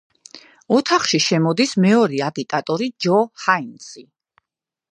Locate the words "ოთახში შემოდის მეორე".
0.77-2.23